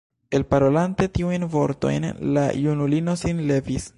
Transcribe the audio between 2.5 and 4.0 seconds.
junulino sin levis.